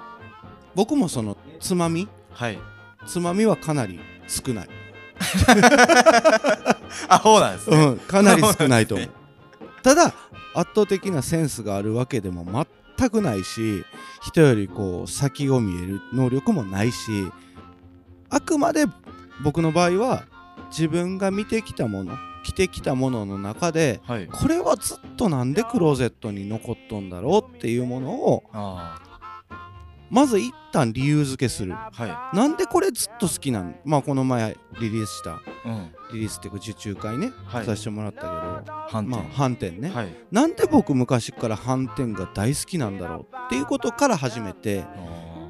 [0.74, 2.08] 僕もそのつまみ？
[2.32, 2.58] はい。
[3.06, 3.98] つまみはかなり
[4.28, 4.68] 少ない、
[7.08, 9.08] あそうなんですね、うん、かなり少ないと思う。
[9.82, 10.12] ただ
[10.54, 12.44] 圧倒的なセンスがあるわけでも
[12.98, 13.84] 全くないし
[14.22, 17.10] 人よりこう先を見える能力もないし
[18.28, 18.84] あくまで
[19.42, 20.24] 僕の場合は
[20.70, 24.26] 自分が見てきたもの着てきたものの中ではい。
[24.26, 29.02] これはずっとなんでクローゼットに残っとんだろうっていうものをあ
[30.10, 31.72] まず一旦理由付けする。
[31.72, 35.34] はなんでこれずっと好きなのまあこの前リリースしたい
[35.66, 35.90] うん。
[36.12, 37.64] リリースっていうか受注会ね、はい。
[37.66, 38.72] させてもらったけど。
[38.88, 39.08] 反転。
[39.08, 40.08] まあ反転ね、はい。
[40.32, 44.84] なんで僕昔から反転が大好きなんだろうっていうことから始めて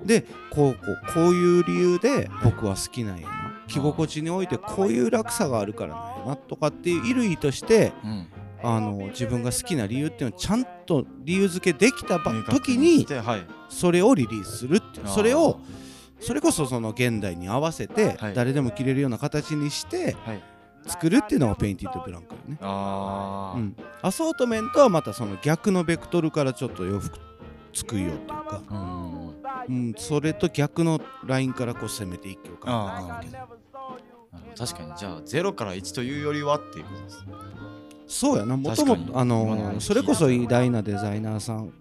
[0.05, 0.81] でこうこ
[1.11, 3.29] うこういう理由で僕は好きなんや。
[3.29, 3.40] な
[3.71, 8.27] 着心地においてこういう落差があるからなんやなとかっていう衣類としてうん。
[8.63, 13.07] あの自分が好きな理由っていうのをちゃんと理由付けできた時に
[13.71, 15.61] それをリリースするっていうそれを
[16.21, 18.35] それこそその現代に合わせてはい。
[18.35, 20.43] 誰でも着れるような形にしてはい。
[20.87, 27.19] 作るっていうのが Painted Blank よね、うん、 Assortment はまたその逆のベクトルからちょっと洋服
[27.73, 28.63] 作りようっていうか、
[29.69, 33.23] うんうん、それと逆のラインからこう攻めていけようか
[34.57, 34.93] 確かに。
[34.97, 37.33] じゃあ0から1というよりはっていうことですね。
[38.07, 38.57] そうやな。
[38.57, 41.73] もともとあ今のそれこそ偉大なデザイナーさん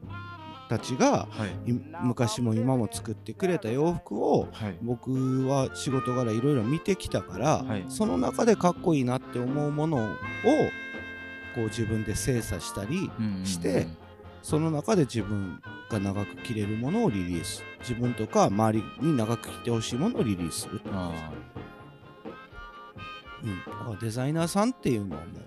[0.70, 1.72] たちがはい。
[1.72, 4.78] い昔も今も作ってくれた洋服をはい。
[4.82, 7.86] 僕は仕事柄いろいろ見てきたから、はい。
[7.90, 10.00] その中でかっこいいなって思うものを
[11.56, 13.46] こう自分で精査したりうんうんうん。
[13.46, 13.88] して
[14.50, 17.64] その中で自分が長く着れるものをリリース。
[17.82, 21.32] 自分とか周りに長く着てほしいものをリリースする、あ
[23.44, 25.46] うん、だからデザイナーさんっていうのはもう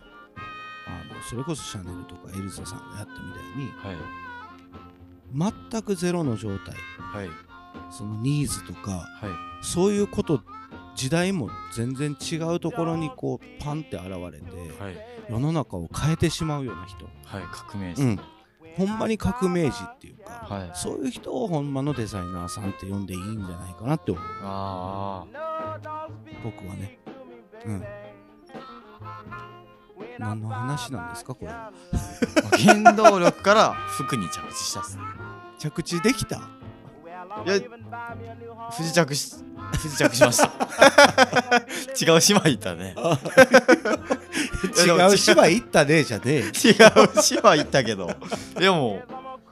[0.87, 5.63] あのそれこそシャネルとかエルザさんがやったみたいにーはい。
[5.73, 6.77] 全くゼロの状態。
[6.97, 7.29] はい。
[7.91, 9.65] そのニーズとかはい。
[9.65, 10.43] そういうこと
[10.95, 14.97] 時代も全然違うところにこうパンって現れて、はい。
[15.29, 17.43] 世の中を変えてしまうような人、はい。
[17.53, 18.21] 革命児うん、
[18.77, 20.71] ほんまに革命児っていうか、はい。
[20.75, 24.25] そういう人をほんまのデザイナーさんって呼んでいいんじゃないかなって思う。
[24.43, 25.25] あ
[26.45, 26.99] 僕はね。
[27.67, 27.85] うん。
[30.19, 31.51] 何の話なんですかこれ。
[31.51, 31.71] あ
[32.59, 35.03] 原動力から服に着地したっすね。
[35.59, 36.37] 着地できた？
[37.47, 37.55] いや
[38.77, 39.35] 不時着し
[39.73, 40.51] 不時着しました。
[42.13, 42.95] 違う島行ったね
[44.87, 48.11] 違う芝居行ったねじゃねえ違う島行ったけど。
[48.59, 49.03] でも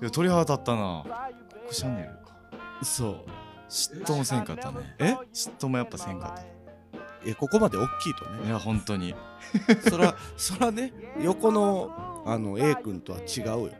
[0.00, 1.04] いや鳥肌立ったな。
[1.06, 2.14] こシャネルか。
[2.82, 3.16] そう。
[3.68, 4.96] 嫉妬もせんかったね。
[4.98, 5.12] え？
[5.32, 6.44] 嫉妬もやっぱせんかっ
[7.26, 8.46] えここまで大きいとたね。
[8.46, 9.14] いや本当に。
[9.88, 13.70] そらそらね横のあの A 君とは違うよ。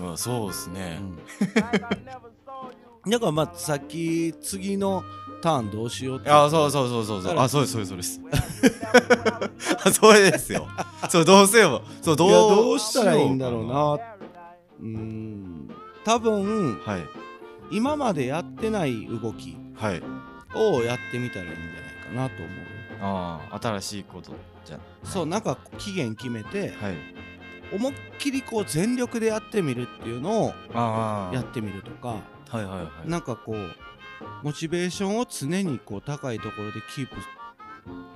[0.00, 1.00] うんそうっすね、
[3.06, 5.02] だからまあさっき次の
[5.40, 6.30] ターンどうしようって。
[6.30, 7.38] あそうそうそうそうそう。
[7.38, 8.78] あそうですそうですそうです。
[9.84, 10.66] あそれ ですよ。
[11.08, 11.82] そうどうせよ。
[12.02, 13.94] そうどうどうしたらいいんだろうな。
[13.94, 15.70] うーん。
[16.04, 17.02] 多分はい。
[17.70, 20.02] 今までやってない動きはい。
[20.54, 22.58] をやってみたらいいんじゃないかなと思う
[23.00, 24.32] ああ新しいこと
[24.64, 24.78] じゃ。
[25.04, 26.94] そうなんか期限決めてはい。
[27.70, 32.16] 思いっきりこう全力でやってみるっていうのをああやってみるとか
[32.48, 33.10] はいはいはい。
[33.10, 33.74] なんかこう
[34.42, 37.08] モチベーションを常にこう高いところでキー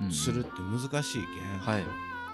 [0.01, 0.07] うん。
[0.09, 1.83] プするって難しいけん、はい。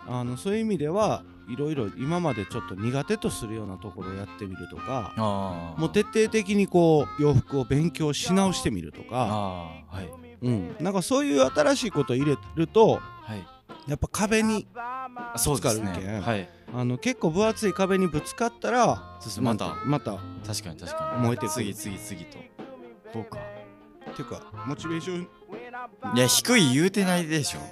[0.07, 9.15] あのそういう意味ではいろいろ今までちょっと苦手とするようなところをやってみるとかもう徹底的にこう洋服を勉強し直してみるとか、
[9.87, 10.09] はい。
[10.41, 13.45] うん、なんかそういう新しいことを入れるとはい。
[13.87, 16.11] やっぱ壁にあそうですぶつかるけん。
[16.11, 19.75] ねはいあの結構分厚い壁にぶつかったらそうそうまた。
[19.85, 21.23] またっ確かに確かに。
[21.23, 21.73] 燃えてくる。
[21.73, 22.37] 次次次と。
[23.13, 23.39] そうか。
[24.15, 25.27] ていうかモチベーション
[26.15, 27.59] いや低い言うてないでしょ。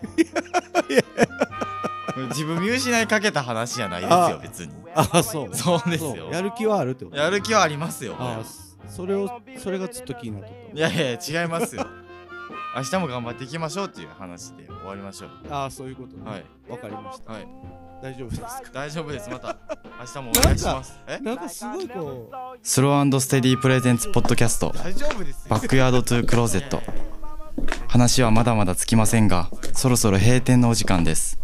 [2.29, 4.73] 自分見失いかけた話じゃないですよあ別に。
[4.95, 5.55] あそう。
[5.55, 6.29] そうですよ。
[6.31, 7.17] やる気はあるってこと。
[7.17, 8.15] やる気はありますよ。
[8.17, 8.41] あ
[8.87, 10.55] それをそれがずっと気になっと。
[10.55, 11.85] っいやいや違いますよ。
[12.75, 15.29] 明日も頑張っていきましょうっていう話で終わりましょう。
[15.47, 16.29] たああそういうことね。
[16.29, 16.45] はい。
[16.69, 17.33] わかりました。
[17.33, 17.47] はい
[18.01, 18.61] 大丈夫ですか？
[18.73, 19.29] 大丈夫です。
[19.29, 19.57] また
[19.99, 20.99] 明日もお願いします。
[21.07, 21.19] え？
[21.19, 22.59] なんかすごいこう。
[22.61, 24.71] スローステディプレゼンツポッドキャスト。
[24.75, 25.49] 大丈夫ですよ。
[25.49, 26.81] バックヤードトゥークローゼット。
[27.87, 31.39] 話はまだまだつきませんがそろそろ閉店のお時間です。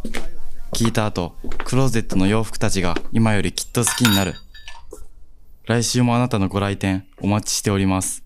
[0.73, 1.35] 聞いた後
[1.65, 4.35] クローゼットの洋服たちが今よりきっと好きになる。
[5.65, 8.22] 来週もあなたのご来店お待ちしております